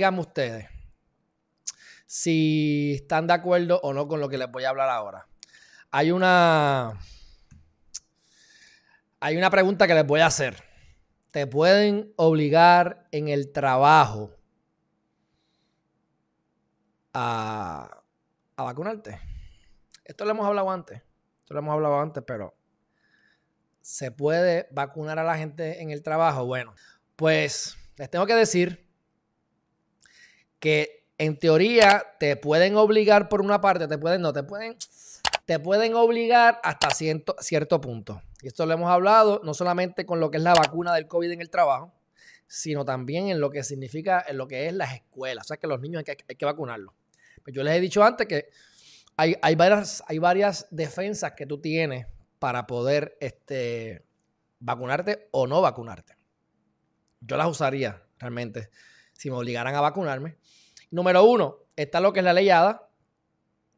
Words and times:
díganme 0.00 0.20
ustedes 0.20 0.66
si 2.06 2.94
están 2.94 3.26
de 3.26 3.34
acuerdo 3.34 3.78
o 3.82 3.92
no 3.92 4.08
con 4.08 4.18
lo 4.18 4.30
que 4.30 4.38
les 4.38 4.50
voy 4.50 4.64
a 4.64 4.70
hablar 4.70 4.88
ahora. 4.88 5.28
Hay 5.90 6.10
una. 6.10 6.98
Hay 9.20 9.36
una 9.36 9.50
pregunta 9.50 9.86
que 9.86 9.92
les 9.92 10.06
voy 10.06 10.20
a 10.20 10.26
hacer. 10.26 10.56
¿Te 11.30 11.46
pueden 11.46 12.14
obligar 12.16 13.06
en 13.12 13.28
el 13.28 13.52
trabajo 13.52 14.34
a, 17.12 18.02
a 18.56 18.62
vacunarte? 18.62 19.20
Esto 20.02 20.24
lo 20.24 20.30
hemos 20.30 20.46
hablado 20.46 20.70
antes. 20.70 21.02
Esto 21.40 21.52
lo 21.52 21.60
hemos 21.60 21.74
hablado 21.74 22.00
antes, 22.00 22.24
pero 22.26 22.56
¿se 23.82 24.10
puede 24.10 24.66
vacunar 24.70 25.18
a 25.18 25.24
la 25.24 25.36
gente 25.36 25.82
en 25.82 25.90
el 25.90 26.02
trabajo? 26.02 26.46
Bueno, 26.46 26.74
pues 27.16 27.76
les 27.98 28.10
tengo 28.10 28.24
que 28.24 28.34
decir 28.34 28.89
que 30.60 31.00
en 31.18 31.38
teoría 31.38 32.14
te 32.18 32.36
pueden 32.36 32.76
obligar 32.76 33.28
por 33.28 33.40
una 33.40 33.60
parte, 33.60 33.88
te 33.88 33.98
pueden, 33.98 34.22
no, 34.22 34.32
te 34.32 34.42
pueden, 34.42 34.76
te 35.44 35.58
pueden 35.58 35.94
obligar 35.94 36.60
hasta 36.62 36.90
cierto, 36.90 37.80
punto. 37.80 38.22
Y 38.42 38.46
esto 38.46 38.64
lo 38.64 38.72
hemos 38.72 38.90
hablado 38.90 39.40
no 39.44 39.52
solamente 39.52 40.06
con 40.06 40.20
lo 40.20 40.30
que 40.30 40.36
es 40.36 40.42
la 40.42 40.54
vacuna 40.54 40.94
del 40.94 41.08
COVID 41.08 41.32
en 41.32 41.40
el 41.40 41.50
trabajo, 41.50 41.92
sino 42.46 42.84
también 42.84 43.28
en 43.28 43.40
lo 43.40 43.50
que 43.50 43.64
significa, 43.64 44.24
en 44.26 44.38
lo 44.38 44.48
que 44.48 44.66
es 44.66 44.72
las 44.72 44.94
escuelas. 44.94 45.46
O 45.46 45.48
sea, 45.48 45.56
que 45.56 45.66
los 45.66 45.80
niños 45.80 45.98
hay 46.06 46.16
que, 46.16 46.24
hay 46.28 46.36
que 46.36 46.44
vacunarlos. 46.44 46.94
Pues 47.42 47.54
yo 47.54 47.62
les 47.62 47.76
he 47.76 47.80
dicho 47.80 48.02
antes 48.02 48.26
que 48.26 48.48
hay, 49.16 49.36
hay, 49.42 49.54
varias, 49.54 50.02
hay 50.06 50.18
varias 50.18 50.66
defensas 50.70 51.32
que 51.32 51.46
tú 51.46 51.60
tienes 51.60 52.06
para 52.38 52.66
poder 52.66 53.16
este, 53.20 54.04
vacunarte 54.58 55.28
o 55.32 55.46
no 55.46 55.60
vacunarte. 55.60 56.14
Yo 57.20 57.36
las 57.36 57.48
usaría 57.48 58.02
realmente 58.18 58.70
si 59.20 59.30
me 59.30 59.36
obligaran 59.36 59.74
a 59.74 59.82
vacunarme. 59.82 60.38
Número 60.90 61.22
uno, 61.24 61.58
está 61.76 62.00
lo 62.00 62.10
que 62.10 62.20
es 62.20 62.24
la 62.24 62.32
ley 62.32 62.48
ADA, 62.48 62.88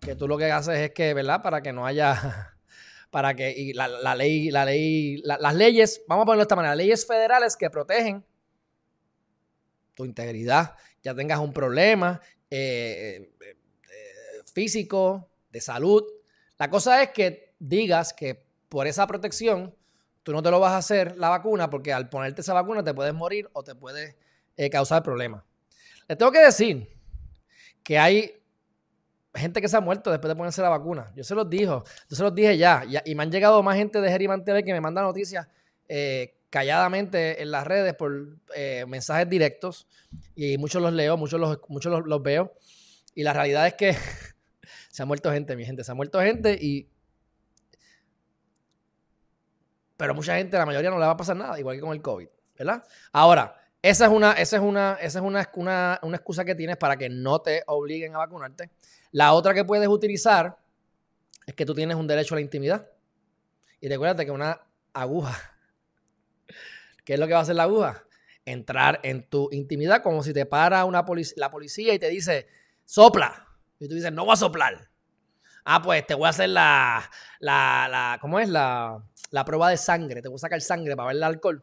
que 0.00 0.16
tú 0.16 0.26
lo 0.26 0.38
que 0.38 0.50
haces 0.50 0.78
es 0.78 0.92
que, 0.92 1.12
¿verdad? 1.12 1.42
Para 1.42 1.60
que 1.60 1.74
no 1.74 1.84
haya, 1.84 2.56
para 3.10 3.34
que 3.34 3.72
la, 3.74 4.14
ley, 4.14 4.50
la 4.50 4.64
ley, 4.64 5.18
las 5.18 5.54
leyes, 5.54 6.02
vamos 6.08 6.22
a 6.22 6.24
ponerlo 6.24 6.40
de 6.40 6.44
esta 6.44 6.56
manera, 6.56 6.74
leyes 6.74 7.06
federales 7.06 7.54
que 7.54 7.68
protegen 7.68 8.24
tu 9.92 10.06
integridad, 10.06 10.74
ya 11.02 11.14
tengas 11.14 11.38
un 11.38 11.52
problema 11.52 12.18
eh, 12.48 13.28
eh, 13.38 13.54
eh, 13.92 14.42
físico, 14.54 15.28
de 15.50 15.60
salud. 15.60 16.02
La 16.56 16.70
cosa 16.70 17.02
es 17.02 17.10
que 17.10 17.52
digas 17.58 18.14
que 18.14 18.46
por 18.70 18.86
esa 18.86 19.06
protección 19.06 19.76
tú 20.22 20.32
no 20.32 20.42
te 20.42 20.50
lo 20.50 20.60
vas 20.60 20.72
a 20.72 20.78
hacer 20.78 21.18
la 21.18 21.28
vacuna 21.28 21.68
porque 21.68 21.92
al 21.92 22.08
ponerte 22.08 22.40
esa 22.40 22.54
vacuna 22.54 22.82
te 22.82 22.94
puedes 22.94 23.12
morir 23.12 23.50
o 23.52 23.62
te 23.62 23.74
puede 24.56 24.70
causar 24.70 25.02
problemas. 25.02 25.44
Les 26.08 26.18
tengo 26.18 26.32
que 26.32 26.40
decir 26.40 26.88
que 27.82 27.98
hay 27.98 28.32
gente 29.34 29.60
que 29.60 29.68
se 29.68 29.76
ha 29.76 29.80
muerto 29.80 30.10
después 30.10 30.28
de 30.28 30.36
ponerse 30.36 30.62
la 30.62 30.70
vacuna. 30.70 31.12
Yo 31.14 31.22
se 31.22 31.34
los 31.34 31.48
dijo, 31.48 31.84
yo 32.08 32.16
se 32.16 32.22
los 32.22 32.34
dije 32.34 32.56
ya, 32.56 32.84
y 33.04 33.14
me 33.14 33.22
han 33.22 33.30
llegado 33.30 33.62
más 33.62 33.76
gente 33.76 34.00
de 34.00 34.10
Geriman 34.10 34.44
TV 34.44 34.64
que 34.64 34.72
me 34.72 34.80
manda 34.80 35.02
noticias 35.02 35.46
eh, 35.88 36.38
calladamente 36.50 37.42
en 37.42 37.50
las 37.50 37.66
redes 37.66 37.94
por 37.94 38.38
eh, 38.54 38.84
mensajes 38.88 39.28
directos 39.28 39.86
y 40.34 40.56
muchos 40.58 40.80
los 40.80 40.92
leo, 40.92 41.16
muchos 41.16 41.38
los, 41.38 41.58
muchos 41.68 42.06
los, 42.06 42.22
veo 42.22 42.54
y 43.14 43.22
la 43.22 43.32
realidad 43.32 43.66
es 43.66 43.74
que 43.74 43.94
se 44.90 45.02
ha 45.02 45.06
muerto 45.06 45.30
gente, 45.30 45.54
mi 45.54 45.64
gente, 45.64 45.84
se 45.84 45.92
ha 45.92 45.94
muerto 45.94 46.20
gente 46.20 46.56
y 46.60 46.88
pero 49.96 50.14
mucha 50.14 50.36
gente, 50.36 50.58
la 50.58 50.66
mayoría 50.66 50.90
no 50.90 50.98
le 50.98 51.06
va 51.06 51.12
a 51.12 51.16
pasar 51.16 51.36
nada, 51.36 51.58
igual 51.58 51.76
que 51.76 51.80
con 51.80 51.92
el 51.92 52.02
COVID, 52.02 52.28
¿verdad? 52.58 52.84
Ahora, 53.12 53.65
esa 53.90 54.06
es 54.06 54.10
una, 54.10 54.32
esa 54.32 54.56
es 54.56 54.62
una, 54.62 54.94
esa 55.00 55.18
es 55.20 55.24
una, 55.24 55.48
una, 56.02 56.16
excusa 56.16 56.44
que 56.44 56.56
tienes 56.56 56.76
para 56.76 56.96
que 56.96 57.08
no 57.08 57.40
te 57.40 57.62
obliguen 57.68 58.16
a 58.16 58.18
vacunarte. 58.18 58.70
La 59.12 59.32
otra 59.32 59.54
que 59.54 59.64
puedes 59.64 59.86
utilizar 59.86 60.58
es 61.46 61.54
que 61.54 61.64
tú 61.64 61.72
tienes 61.72 61.96
un 61.96 62.08
derecho 62.08 62.34
a 62.34 62.36
la 62.36 62.40
intimidad. 62.40 62.90
Y 63.80 63.88
recuérdate 63.88 64.24
que 64.24 64.32
una 64.32 64.60
aguja, 64.92 65.56
¿qué 67.04 67.14
es 67.14 67.20
lo 67.20 67.28
que 67.28 67.34
va 67.34 67.38
a 67.38 67.42
hacer 67.42 67.54
la 67.54 67.62
aguja? 67.62 68.04
Entrar 68.44 68.98
en 69.04 69.28
tu 69.28 69.48
intimidad 69.52 70.02
como 70.02 70.24
si 70.24 70.32
te 70.32 70.46
para 70.46 70.84
una 70.84 71.04
la 71.36 71.50
policía 71.52 71.94
y 71.94 72.00
te 72.00 72.08
dice, 72.08 72.48
sopla. 72.84 73.46
Y 73.78 73.86
tú 73.86 73.94
dices, 73.94 74.10
no 74.10 74.24
voy 74.24 74.32
a 74.32 74.36
soplar. 74.36 74.90
Ah, 75.64 75.80
pues 75.80 76.04
te 76.04 76.14
voy 76.14 76.26
a 76.26 76.30
hacer 76.30 76.48
la, 76.48 77.08
la, 77.38 77.86
la 77.88 78.18
¿cómo 78.20 78.40
es? 78.40 78.48
La, 78.48 79.00
la 79.30 79.44
prueba 79.44 79.70
de 79.70 79.76
sangre. 79.76 80.22
Te 80.22 80.28
voy 80.28 80.36
a 80.36 80.38
sacar 80.40 80.60
sangre 80.60 80.96
para 80.96 81.08
ver 81.08 81.16
el 81.16 81.22
alcohol 81.22 81.62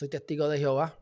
soy 0.00 0.08
testigo 0.08 0.48
de 0.48 0.56
Jehová, 0.56 0.98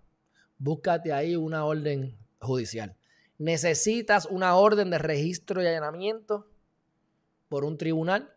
búscate 0.59 1.13
ahí 1.13 1.37
una 1.37 1.65
orden 1.65 2.19
judicial. 2.41 2.97
Necesitas 3.39 4.27
una 4.27 4.57
orden 4.57 4.91
de 4.91 4.99
registro 4.99 5.63
y 5.63 5.69
allanamiento 5.69 6.51
por 7.49 7.65
un 7.65 7.79
tribunal 7.79 8.35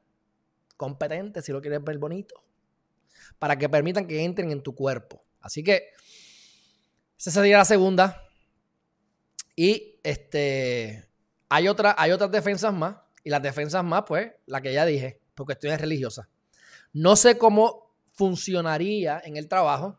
competente, 0.77 1.41
si 1.41 1.51
lo 1.51 1.61
quieres 1.61 1.83
ver 1.83 1.97
bonito, 1.97 2.43
para 3.39 3.57
que 3.57 3.69
permitan 3.69 4.05
que 4.05 4.23
entren 4.23 4.51
en 4.51 4.61
tu 4.61 4.75
cuerpo. 4.75 5.23
Así 5.39 5.63
que 5.63 5.93
esa 7.17 7.31
sería 7.31 7.57
la 7.57 7.65
segunda. 7.65 8.21
Y 9.55 9.99
este 10.03 11.09
hay, 11.49 11.69
otra, 11.69 11.95
hay 11.97 12.11
otras 12.11 12.29
defensas 12.29 12.71
más. 12.71 12.97
Y 13.23 13.31
las 13.31 13.41
defensas 13.41 13.83
más, 13.83 14.03
pues, 14.07 14.31
la 14.45 14.61
que 14.61 14.71
ya 14.71 14.85
dije, 14.85 15.21
porque 15.33 15.53
estoy 15.53 15.75
religiosa. 15.75 16.29
No 16.93 17.15
sé 17.15 17.39
cómo 17.39 17.95
funcionaría 18.11 19.19
en 19.25 19.37
el 19.37 19.47
trabajo, 19.47 19.97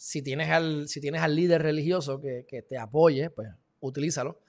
si 0.00 0.22
tienes 0.22 0.48
al, 0.48 0.88
si 0.88 0.98
tienes 0.98 1.20
al 1.20 1.36
líder 1.36 1.60
religioso 1.60 2.22
que, 2.22 2.64
te 2.66 2.78
apoye, 2.78 3.28
pues 3.28 3.50
utilízalo. 3.80 4.40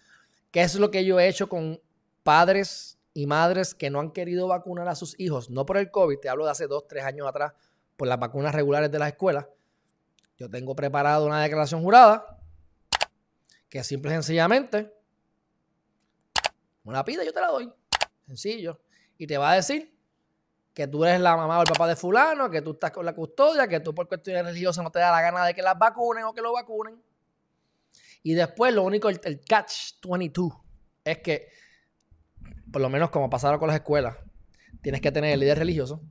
¿Qué 0.49 0.61
es 0.61 0.75
lo 0.75 0.91
que 0.91 1.03
yo 1.03 1.19
he 1.19 1.27
hecho 1.27 1.49
con 1.49 1.81
padres 2.23 2.97
y 3.13 3.25
madres 3.25 3.75
que 3.75 3.89
no 3.89 3.99
han 3.99 4.11
querido 4.11 4.47
vacunar 4.47 4.87
a 4.87 4.95
sus 4.95 5.19
hijos? 5.19 5.49
No 5.49 5.65
por 5.65 5.75
el 5.75 5.91
COVID, 5.91 6.19
te 6.19 6.29
hablo 6.29 6.45
de 6.45 6.51
hace 6.51 6.67
dos, 6.67 6.87
tres 6.87 7.03
años 7.03 7.27
atrás, 7.27 7.51
por 7.97 8.07
las 8.07 8.17
vacunas 8.17 8.55
regulares 8.55 8.89
de 8.89 8.97
las 8.97 9.09
escuelas. 9.09 9.45
Yo 10.37 10.49
tengo 10.49 10.73
preparado 10.73 11.25
una 11.25 11.43
declaración 11.43 11.83
jurada 11.83 12.39
que 13.67 13.83
simple 13.83 14.09
y 14.11 14.13
sencillamente 14.13 14.89
una 16.85 17.03
pide, 17.03 17.25
yo 17.25 17.33
te 17.33 17.41
la 17.41 17.47
doy. 17.47 17.69
Sencillo. 18.25 18.79
Y 19.17 19.27
te 19.27 19.37
va 19.37 19.51
a 19.51 19.55
decir 19.55 19.93
que 20.73 20.87
tú 20.87 21.03
eres 21.03 21.19
la 21.19 21.35
mamá 21.35 21.59
o 21.59 21.61
el 21.61 21.67
papá 21.67 21.87
de 21.87 21.95
fulano, 21.95 22.49
que 22.49 22.61
tú 22.61 22.71
estás 22.71 22.91
con 22.91 23.05
la 23.05 23.13
custodia, 23.13 23.67
que 23.67 23.79
tú 23.79 23.93
por 23.93 24.07
cuestiones 24.07 24.45
religiosas 24.45 24.83
no 24.83 24.91
te 24.91 24.99
da 24.99 25.11
la 25.11 25.21
gana 25.21 25.45
de 25.45 25.53
que 25.53 25.61
las 25.61 25.77
vacunen 25.77 26.23
o 26.23 26.33
que 26.33 26.41
lo 26.41 26.53
vacunen. 26.53 27.01
Y 28.23 28.33
después 28.33 28.73
lo 28.73 28.83
único, 28.83 29.09
el, 29.09 29.41
catch 29.41 29.95
22, 30.03 30.53
es 31.03 31.17
que, 31.19 31.49
por 32.71 32.81
lo 32.81 32.89
menos 32.89 33.09
como 33.09 33.29
pasaron 33.29 33.59
con 33.59 33.67
las 33.67 33.75
escuelas, 33.75 34.15
tienes 34.81 35.01
que 35.01 35.11
tener 35.11 35.33
el 35.33 35.39
líder 35.39 35.59
religioso 35.59 36.01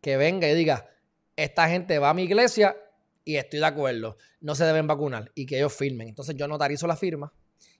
que 0.00 0.16
venga 0.16 0.48
y 0.48 0.54
diga, 0.54 0.88
esta 1.34 1.68
gente 1.68 1.98
va 1.98 2.10
a 2.10 2.14
mi 2.14 2.24
iglesia 2.24 2.76
y 3.24 3.36
estoy 3.36 3.60
de 3.60 3.66
acuerdo, 3.66 4.18
no 4.40 4.54
se 4.54 4.64
deben 4.64 4.86
vacunar 4.86 5.32
y 5.34 5.46
que 5.46 5.56
ellos 5.56 5.72
firmen. 5.72 6.08
Entonces 6.08 6.36
yo 6.36 6.46
notarizo 6.46 6.86
la 6.86 6.96
firma 6.96 7.32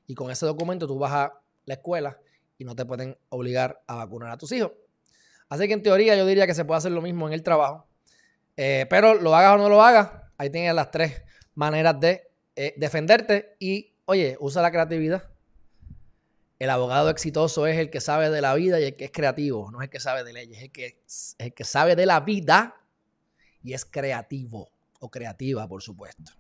y 0.07 0.15
con 0.15 0.31
ese 0.31 0.47
documento 0.47 0.87
tú 0.87 0.99
vas 0.99 1.13
a 1.13 1.41
la 1.67 1.75
escuela 1.75 2.19
y 2.59 2.65
no 2.65 2.75
te 2.75 2.87
pueden 2.87 3.17
obligar 3.29 3.83
a 3.87 3.97
vacunar 3.97 4.31
a 4.31 4.39
tus 4.39 4.53
hijos. 4.53 4.73
Así 5.49 5.67
que 5.67 5.75
en 5.75 5.83
teoría 5.83 6.17
yo 6.17 6.27
diría 6.27 6.47
que 6.47 6.55
se 6.55 6.65
puede 6.65 6.79
hacer 6.79 6.93
lo 6.93 7.03
mismo 7.03 7.27
en 7.27 7.35
el 7.35 7.43
trabajo. 7.43 7.87
Eh, 8.57 8.87
pero 8.89 9.15
lo 9.15 9.35
hagas 9.35 9.55
o 9.55 9.59
no 9.59 9.69
lo 9.69 9.83
hagas, 9.83 10.11
ahí 10.39 10.51
tienes 10.51 10.75
las 10.75 10.91
tres 10.91 11.23
maneras 11.55 11.99
de 12.01 12.29
eh, 12.57 12.75
defenderte. 12.77 13.57
Y 13.59 13.95
oye, 14.05 14.37
usa 14.41 14.63
la 14.63 14.71
creatividad. 14.71 15.25
El 16.59 16.71
abogado 16.71 17.11
exitoso 17.11 17.67
es 17.67 17.79
el 17.79 17.91
que 17.91 18.01
sabe 18.01 18.31
de 18.31 18.41
la 18.41 18.55
vida 18.55 18.81
y 18.81 18.85
el 18.85 18.97
que 18.97 19.07
es 19.07 19.11
creativo, 19.11 19.71
no 19.71 19.81
es 19.81 19.85
el 19.85 19.91
que 19.91 20.01
sabe 20.01 20.25
de 20.25 20.33
leyes, 20.33 20.59
es 20.59 20.65
el 20.65 20.73
que, 20.73 20.87
es 21.05 21.37
el 21.39 21.53
que 21.53 21.65
sabe 21.65 21.97
de 21.97 22.07
la 22.07 22.21
vida 22.21 22.77
y 23.63 23.75
es 23.75 23.85
creativo 23.85 24.71
o 25.01 25.11
creativa, 25.11 25.67
por 25.67 25.83
supuesto. 25.83 26.33